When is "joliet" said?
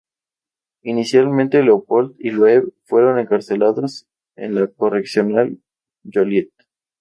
6.11-6.49